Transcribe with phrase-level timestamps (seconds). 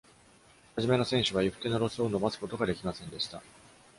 [0.75, 3.43] 初めの選手は行く手のロスを伸ばすことが出来ませんでした。